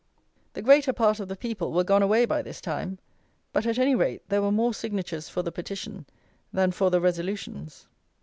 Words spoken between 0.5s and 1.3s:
The greater part of